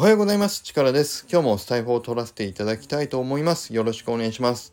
[0.00, 0.62] おはようございます。
[0.62, 1.26] チカラです。
[1.30, 3.74] 今日もスタイフを取らせていただきたいと思います。
[3.74, 4.72] よろしくお願いします。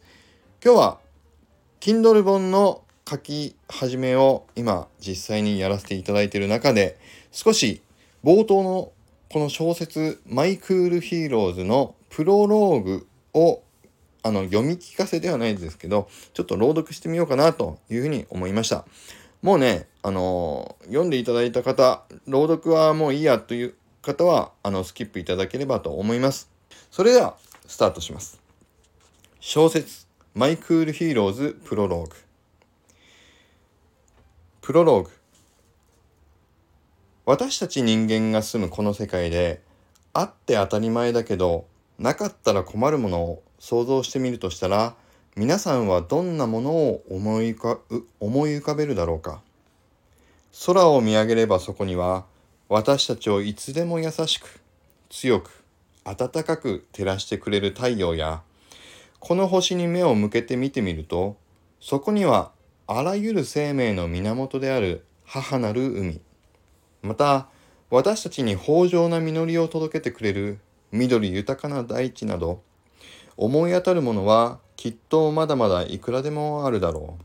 [0.63, 0.99] 今日は
[1.81, 6.97] Kindle 本の書き始めを今実際にやらせていただいている中で
[7.33, 7.81] 少し
[8.23, 8.93] 冒頭の
[9.29, 13.61] この小説 My Cool HEROES のプロローグを
[14.23, 18.85] あの読み聞かせではないですけどちょっと朗読してみようかなというふうに思いました
[19.41, 23.75] もうねあの読んでいただいた方朗読はもういいやという
[24.07, 26.49] 方はあのスキップいただければと思います。
[26.89, 27.35] それでは
[27.67, 28.39] スタートします。
[29.41, 32.15] 小説 My Cool HEROES プロローグ。
[34.61, 35.11] プロローグ。
[37.25, 39.61] 私たち人間が住むこの世界で
[40.13, 41.65] あって当たり前だけど
[41.99, 44.95] なかったら困るものを想像してみるとしたら
[45.35, 47.79] 皆さんはどんなものを思い浮か
[48.21, 49.41] 思い浮かべるだろうか。
[50.65, 52.25] 空を見上げればそこには
[52.69, 54.59] 私たちをいつでも優しく
[55.09, 55.63] 強く
[56.03, 58.41] 暖かく照らしてくれる太陽や
[59.19, 61.37] この星に目を向けて見てみると
[61.79, 62.51] そこには
[62.87, 66.21] あらゆる生命の源である母なる海
[67.01, 67.47] また
[67.89, 70.59] 私たちに豊穣な実りを届けてくれる
[70.91, 72.61] 緑豊かな大地など
[73.37, 77.23] 思い当たるものはきっとまだまだいくらでもあるだろう。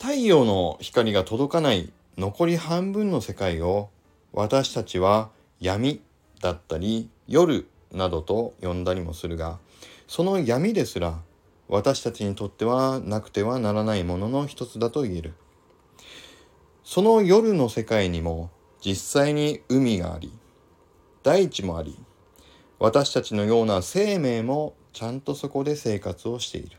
[0.00, 3.90] 太陽の光が届かない残り半分の世界を
[4.32, 6.00] 私たちは闇
[6.40, 9.58] だったり夜などと呼んだりもするが
[10.06, 11.18] その闇ですら
[11.68, 15.34] 私たちにとってはなくてはならないものの一つだと言える。
[16.84, 18.50] その夜の世界にも
[18.84, 20.30] 実際に海があり
[21.22, 21.98] 大地もあり
[22.78, 26.76] 私たちのような生命もちゃんとそこで生活をしている。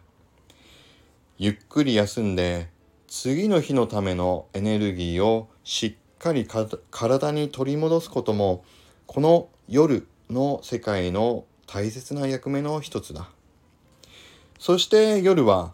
[1.38, 2.70] ゆっくり休んで
[3.18, 6.46] 次の日のためのエネルギーをしっかり
[6.92, 8.66] 体に取り戻すことも
[9.08, 13.30] この夜の世界の大切な役目の一つだ。
[14.60, 15.72] そして夜は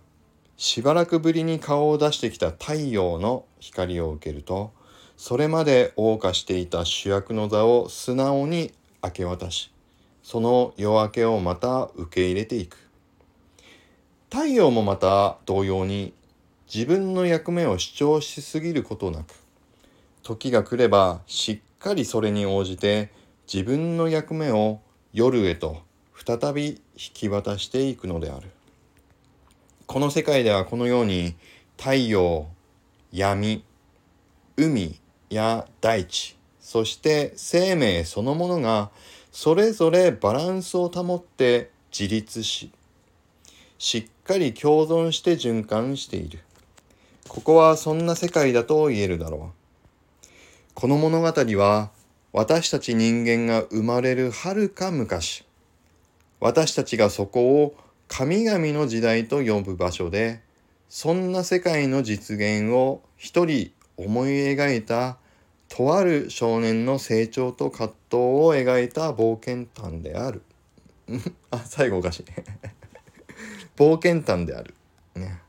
[0.56, 4.72] しばらくぶりに顔を出してきた太陽の光を受けると
[5.18, 8.72] それまで謳歌していた主役の座を素直に
[9.04, 9.74] 明け渡し
[10.22, 12.78] その夜明けをまた受け入れていく。
[14.30, 16.14] 太陽もまた同様に
[16.74, 19.34] 自分の役目を主張しすぎることなく
[20.24, 23.12] 時が来ればしっかりそれに応じて
[23.52, 24.80] 自分の役目を
[25.12, 25.82] 夜へと
[26.16, 28.50] 再び引き渡していくのである。
[29.86, 31.36] この世界ではこのように
[31.78, 32.48] 太陽
[33.12, 33.66] 闇
[34.56, 34.98] 海
[35.30, 38.92] や大地そして生命そのものが
[39.34, 42.72] それぞれバランスを保って自立し
[43.78, 46.40] しっかり共存して循環している。
[47.32, 49.54] ここはそんな世界だと言えるだろ
[50.22, 50.28] う
[50.74, 51.90] この物語は
[52.34, 55.46] 私たち人間が生まれるはるか昔
[56.42, 57.76] 私たちがそこを
[58.10, 60.42] 神々の時代と呼ぶ場所で
[60.90, 65.16] そんな世界の実現を一人思い描いた
[65.70, 70.42] とある少年の成長と葛藤を描いた冒険譚である。
[71.50, 72.26] あ、最後おかしい。
[73.78, 74.74] 冒険譚である。
[75.16, 75.40] ね。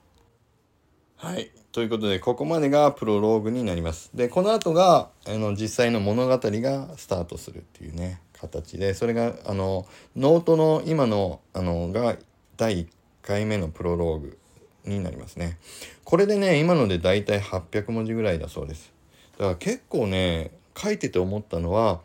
[1.16, 1.50] はい。
[1.72, 4.10] ということで、ここまでがプロローグになります。
[4.14, 12.16] で、この後が、あの、実際の物語がスタートするっていうね、形で、それが、あの、ノートの今の、あの、が
[12.56, 12.86] 第1
[13.22, 14.38] 回目のプロローグ
[14.84, 15.58] になりますね。
[16.04, 18.92] これでね、今のでだいたい800文字ぐらいだそうです。
[19.38, 22.00] だから結構ね書いてて思ったのは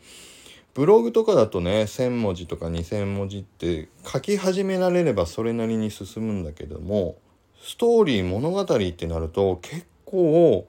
[0.73, 7.17] ブログとかだとね1,000文字とか2,000文字って書き始められればそれなりに進むんだけども
[7.62, 10.68] ストーリー物語ってなると結構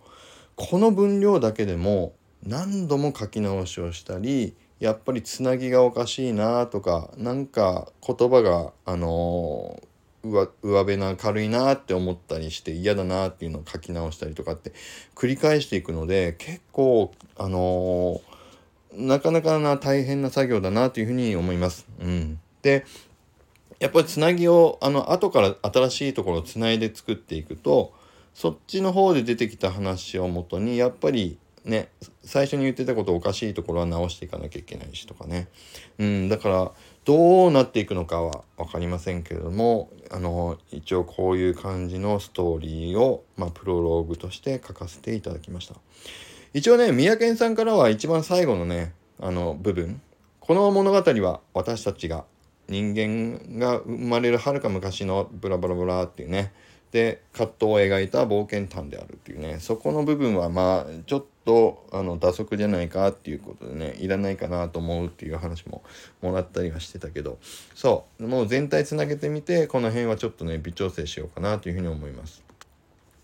[0.57, 2.13] この分量だけでも
[2.45, 9.81] 何度も書き直しをしたりやっぱりつなぎがおかしいなとかなんか言葉があの
[10.25, 14.73] 上辺な軽いなって思ったりして嫌だなっていうのを書き直したりとかって
[15.15, 21.87] 繰り返していくので結構あのー、なかなかな大変な作業だなというふうに思います。
[22.01, 22.85] うん、で
[23.81, 27.93] やっぱりつなぎをあの後から新しいところをつないで作っていくと
[28.35, 31.89] そっちの方で出てきた話をもとにやっぱりね
[32.23, 35.49] 最初に言ってたことおかしいところは直していかなきゃいけないしとかね、
[35.99, 36.73] うん、だから
[37.05, 45.75] どうなっていくのかは分かりませんけれどもあの一応こういう感じのストーリーを、まあ、プロローグとして書かせていただきました。
[46.55, 50.01] 一応ね三宅さんからは一番最後のねあの部分。
[50.41, 52.25] この物語は私たちが
[52.69, 56.53] 人間が生まれるはるか昔のブラブラブラっていうね。
[56.93, 59.59] で葛藤を描いた冒険譚であるっていうね。
[59.61, 65.83] そこの部分はまあちょっとあの打足じゃないかっていうことでねいらないかなと思うっていう話も
[66.23, 67.39] もらったりはしてたけど。
[67.75, 68.27] そう。
[68.27, 72.43] もう全体つなげてみてこの辺はちょっとね微調整しようかなというふうに思います。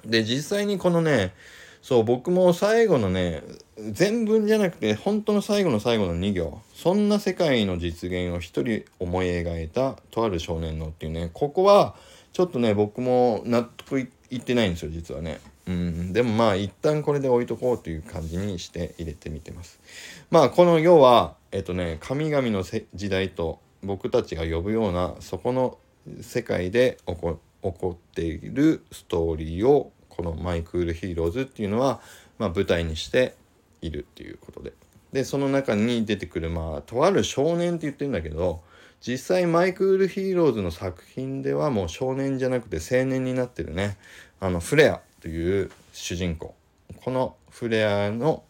[0.04, 1.32] で実際にこのね
[1.80, 3.42] そう僕も最後のね
[3.78, 11.94] 全文じゃなくて本当の最後の最後の2行そんな世界の実現を一人思い描いたとある少年のっていうねここは
[12.32, 15.40] ちょっとね僕も納得いってないんですよ実はね。
[15.66, 19.80] うん、でもまあ一旦これで置いとこうという感じにして入れてみてます。
[20.30, 25.78] まあこの要はえっとね神々の時代と僕たちが呼ぶようなそこの
[26.20, 32.00] 世界で起こ起こっているストーリーをこの「マイクールヒーローズ」っていうのは、
[32.38, 33.34] まあ、舞台にして
[33.86, 34.72] いるっていうことで。
[35.12, 38.62] でその中に出てくるまあとある少年って言ってるんだけど
[39.00, 43.96] 実際 My Cool HEROES の作品ではもう少年じゃなくて青年になってるね。
[44.40, 46.54] あのフレアという主人公。
[47.02, 48.42] このフレアの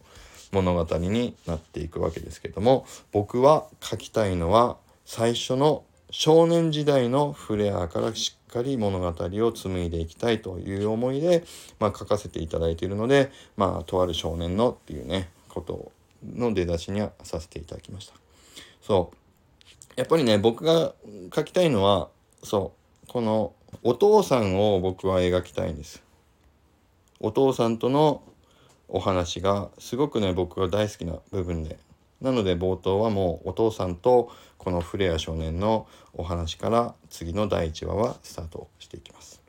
[0.53, 5.85] 物語になっていくわけですけども僕は書きたいのは最初の
[6.16, 11.43] 少年時代のフレアからしっかり物語を紡いでいきたいという思いで、
[11.81, 15.90] まあ、書かせていただいているので、まあ、とある少年のっていうねこと
[16.25, 18.14] の出だしにはさせていただきました。
[18.81, 19.16] そう
[19.96, 20.94] やっぱりね僕が
[21.34, 22.11] 書きたいのは
[22.44, 22.75] そ
[23.05, 23.52] うこの
[23.82, 26.00] お父さんを僕は描きたいんです。
[27.19, 28.22] お父さんとの
[28.87, 31.76] お話がすごくね僕が大好きな部分で
[32.25, 39.43] なので冒頭はもうお父さんとこのフレア少年のお話から次の第1話はスタートしていきます。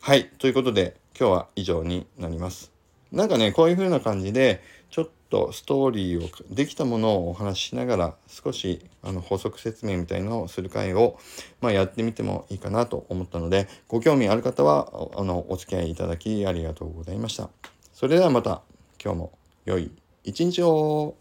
[0.00, 2.70] はいということで今日は以上になります。
[3.10, 11.18] なんかねこういう風な感じでちょっとストーリーをできたものをお話ししながら少しあの補足説明みたいのをする回を、
[11.60, 17.50] まあ、やってみてもいいかなと思ったのでご興味ある方はあのお付き合いいただきありがとうございました。
[17.92, 18.62] それではまた
[19.02, 19.32] 今日も
[19.64, 19.90] 良い
[20.22, 21.16] 一日を